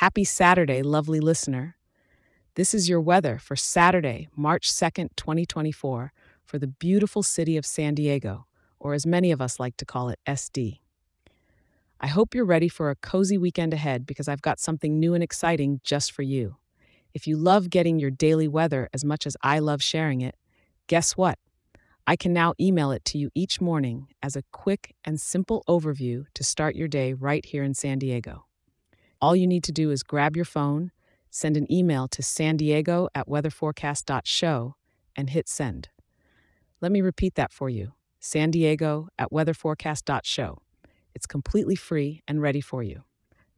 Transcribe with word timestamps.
Happy 0.00 0.24
Saturday, 0.24 0.80
lovely 0.80 1.20
listener. 1.20 1.76
This 2.54 2.72
is 2.72 2.88
your 2.88 3.02
weather 3.02 3.36
for 3.36 3.54
Saturday, 3.54 4.28
March 4.34 4.72
2nd, 4.72 5.10
2024, 5.14 6.14
for 6.42 6.58
the 6.58 6.66
beautiful 6.66 7.22
city 7.22 7.58
of 7.58 7.66
San 7.66 7.94
Diego, 7.94 8.46
or 8.78 8.94
as 8.94 9.04
many 9.04 9.30
of 9.30 9.42
us 9.42 9.60
like 9.60 9.76
to 9.76 9.84
call 9.84 10.08
it, 10.08 10.18
SD. 10.26 10.78
I 12.00 12.06
hope 12.06 12.34
you're 12.34 12.46
ready 12.46 12.70
for 12.70 12.88
a 12.88 12.96
cozy 12.96 13.36
weekend 13.36 13.74
ahead 13.74 14.06
because 14.06 14.26
I've 14.26 14.40
got 14.40 14.58
something 14.58 14.98
new 14.98 15.12
and 15.12 15.22
exciting 15.22 15.82
just 15.84 16.12
for 16.12 16.22
you. 16.22 16.56
If 17.12 17.26
you 17.26 17.36
love 17.36 17.68
getting 17.68 17.98
your 17.98 18.10
daily 18.10 18.48
weather 18.48 18.88
as 18.94 19.04
much 19.04 19.26
as 19.26 19.36
I 19.42 19.58
love 19.58 19.82
sharing 19.82 20.22
it, 20.22 20.34
guess 20.86 21.14
what? 21.14 21.38
I 22.06 22.16
can 22.16 22.32
now 22.32 22.54
email 22.58 22.90
it 22.90 23.04
to 23.04 23.18
you 23.18 23.28
each 23.34 23.60
morning 23.60 24.08
as 24.22 24.34
a 24.34 24.44
quick 24.50 24.94
and 25.04 25.20
simple 25.20 25.62
overview 25.68 26.24
to 26.32 26.42
start 26.42 26.74
your 26.74 26.88
day 26.88 27.12
right 27.12 27.44
here 27.44 27.62
in 27.62 27.74
San 27.74 27.98
Diego. 27.98 28.46
All 29.20 29.36
you 29.36 29.46
need 29.46 29.64
to 29.64 29.72
do 29.72 29.90
is 29.90 30.02
grab 30.02 30.34
your 30.34 30.46
phone, 30.46 30.92
send 31.30 31.56
an 31.56 31.70
email 31.70 32.08
to 32.08 32.22
san 32.22 32.56
diego 32.56 33.08
at 33.14 33.28
weatherforecast.show, 33.28 34.74
and 35.14 35.30
hit 35.30 35.48
send. 35.48 35.88
Let 36.80 36.90
me 36.90 37.02
repeat 37.02 37.34
that 37.34 37.52
for 37.52 37.68
you 37.68 37.92
san 38.22 38.50
diego 38.50 39.08
at 39.18 39.30
weatherforecast.show. 39.30 40.58
It's 41.14 41.26
completely 41.26 41.74
free 41.74 42.22
and 42.28 42.42
ready 42.42 42.60
for 42.60 42.82
you. 42.82 43.04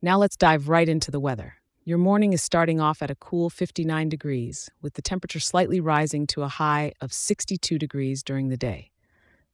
Now 0.00 0.18
let's 0.18 0.36
dive 0.36 0.68
right 0.68 0.88
into 0.88 1.10
the 1.10 1.20
weather. 1.20 1.54
Your 1.84 1.98
morning 1.98 2.32
is 2.32 2.42
starting 2.42 2.80
off 2.80 3.02
at 3.02 3.10
a 3.10 3.16
cool 3.16 3.50
59 3.50 4.08
degrees, 4.08 4.70
with 4.80 4.94
the 4.94 5.02
temperature 5.02 5.40
slightly 5.40 5.80
rising 5.80 6.28
to 6.28 6.42
a 6.42 6.48
high 6.48 6.92
of 7.00 7.12
62 7.12 7.76
degrees 7.78 8.22
during 8.22 8.48
the 8.48 8.56
day. 8.56 8.92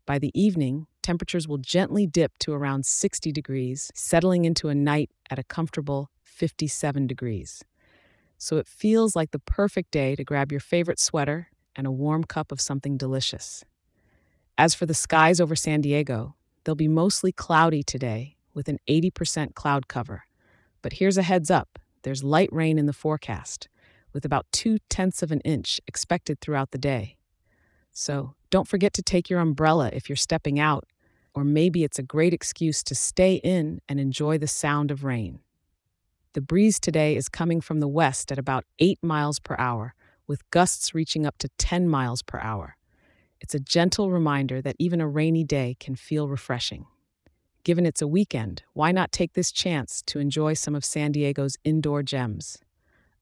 By 0.04 0.18
the 0.18 0.30
evening, 0.38 0.86
temperatures 1.08 1.48
will 1.48 1.56
gently 1.56 2.06
dip 2.06 2.38
to 2.38 2.52
around 2.52 2.84
60 2.84 3.32
degrees, 3.32 3.90
settling 3.94 4.44
into 4.44 4.68
a 4.68 4.74
night 4.74 5.10
at 5.30 5.38
a 5.38 5.42
comfortable 5.42 6.10
57 6.22 7.06
degrees. 7.06 7.64
So 8.36 8.58
it 8.58 8.68
feels 8.68 9.16
like 9.16 9.30
the 9.30 9.38
perfect 9.38 9.90
day 9.90 10.14
to 10.16 10.22
grab 10.22 10.52
your 10.52 10.60
favorite 10.60 11.00
sweater 11.00 11.48
and 11.74 11.86
a 11.86 11.90
warm 11.90 12.24
cup 12.24 12.52
of 12.52 12.60
something 12.60 12.98
delicious. 12.98 13.64
As 14.58 14.74
for 14.74 14.84
the 14.84 14.92
skies 14.92 15.40
over 15.40 15.56
San 15.56 15.80
Diego, 15.80 16.34
they'll 16.64 16.74
be 16.74 16.88
mostly 16.88 17.32
cloudy 17.32 17.82
today 17.82 18.36
with 18.52 18.68
an 18.68 18.78
80% 18.86 19.54
cloud 19.54 19.88
cover. 19.88 20.24
But 20.82 20.92
here's 20.94 21.16
a 21.16 21.22
heads 21.22 21.50
up 21.50 21.78
there's 22.02 22.22
light 22.22 22.50
rain 22.52 22.78
in 22.78 22.84
the 22.84 22.92
forecast, 22.92 23.66
with 24.12 24.26
about 24.26 24.44
two 24.52 24.76
tenths 24.90 25.22
of 25.22 25.32
an 25.32 25.40
inch 25.40 25.80
expected 25.86 26.42
throughout 26.42 26.72
the 26.72 26.76
day. 26.76 27.16
So 27.92 28.34
don't 28.50 28.68
forget 28.68 28.92
to 28.92 29.02
take 29.02 29.30
your 29.30 29.40
umbrella 29.40 29.90
if 29.92 30.08
you're 30.08 30.16
stepping 30.16 30.60
out, 30.60 30.84
or 31.34 31.44
maybe 31.44 31.84
it's 31.84 31.98
a 31.98 32.02
great 32.02 32.32
excuse 32.34 32.82
to 32.84 32.94
stay 32.94 33.34
in 33.36 33.80
and 33.88 34.00
enjoy 34.00 34.38
the 34.38 34.46
sound 34.46 34.90
of 34.90 35.04
rain. 35.04 35.40
The 36.34 36.40
breeze 36.40 36.78
today 36.78 37.16
is 37.16 37.28
coming 37.28 37.60
from 37.60 37.80
the 37.80 37.88
west 37.88 38.30
at 38.30 38.38
about 38.38 38.64
8 38.78 38.98
miles 39.02 39.38
per 39.38 39.56
hour, 39.58 39.94
with 40.26 40.48
gusts 40.50 40.94
reaching 40.94 41.26
up 41.26 41.38
to 41.38 41.48
10 41.58 41.88
miles 41.88 42.22
per 42.22 42.38
hour. 42.38 42.76
It's 43.40 43.54
a 43.54 43.60
gentle 43.60 44.10
reminder 44.10 44.60
that 44.62 44.76
even 44.78 45.00
a 45.00 45.08
rainy 45.08 45.44
day 45.44 45.76
can 45.80 45.96
feel 45.96 46.28
refreshing. 46.28 46.86
Given 47.64 47.86
it's 47.86 48.02
a 48.02 48.08
weekend, 48.08 48.62
why 48.72 48.92
not 48.92 49.12
take 49.12 49.34
this 49.34 49.52
chance 49.52 50.02
to 50.06 50.18
enjoy 50.18 50.54
some 50.54 50.74
of 50.74 50.84
San 50.84 51.12
Diego's 51.12 51.56
indoor 51.64 52.02
gems? 52.02 52.58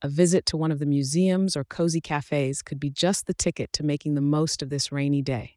A 0.03 0.09
visit 0.09 0.45
to 0.47 0.57
one 0.57 0.71
of 0.71 0.79
the 0.79 0.87
museums 0.87 1.57
or 1.57 1.65
cozy 1.65 2.01
cafes 2.01 2.63
could 2.63 2.79
be 2.79 2.91
just 2.91 3.27
the 3.27 3.35
ticket 3.35 3.73
to 3.73 3.83
making 3.83 4.15
the 4.15 4.21
most 4.21 4.63
of 4.63 4.69
this 4.69 4.93
rainy 4.93 5.23
day. 5.23 5.57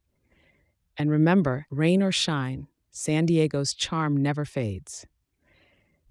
And 1.00 1.10
remember, 1.10 1.66
rain 1.72 2.04
or 2.04 2.12
shine, 2.12 2.68
San 2.92 3.26
Diego's 3.26 3.74
charm 3.74 4.18
never 4.18 4.44
fades. 4.44 5.08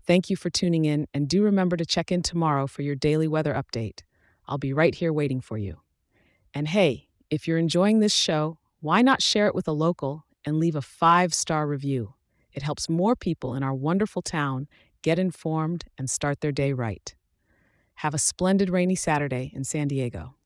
Thank 0.06 0.30
you 0.30 0.36
for 0.36 0.48
tuning 0.48 0.86
in, 0.86 1.06
and 1.12 1.28
do 1.28 1.42
remember 1.42 1.76
to 1.76 1.84
check 1.84 2.10
in 2.10 2.22
tomorrow 2.22 2.66
for 2.66 2.80
your 2.80 2.94
daily 2.94 3.28
weather 3.28 3.52
update. 3.52 4.00
I'll 4.46 4.56
be 4.56 4.72
right 4.72 4.94
here 4.94 5.12
waiting 5.12 5.42
for 5.42 5.58
you. 5.58 5.80
And 6.54 6.66
hey, 6.68 7.08
if 7.28 7.46
you're 7.46 7.58
enjoying 7.58 7.98
this 8.00 8.14
show, 8.14 8.56
why 8.80 9.02
not 9.02 9.20
share 9.20 9.46
it 9.46 9.54
with 9.54 9.68
a 9.68 9.72
local 9.72 10.24
and 10.46 10.56
leave 10.56 10.74
a 10.74 10.80
five 10.80 11.34
star 11.34 11.66
review? 11.66 12.14
It 12.54 12.62
helps 12.62 12.88
more 12.88 13.14
people 13.14 13.54
in 13.54 13.62
our 13.62 13.74
wonderful 13.74 14.22
town 14.22 14.68
get 15.02 15.18
informed 15.18 15.84
and 15.98 16.08
start 16.08 16.40
their 16.40 16.52
day 16.52 16.72
right. 16.72 17.14
Have 17.96 18.14
a 18.14 18.18
splendid 18.18 18.70
rainy 18.70 18.94
Saturday 18.94 19.52
in 19.54 19.64
San 19.64 19.88
Diego. 19.88 20.36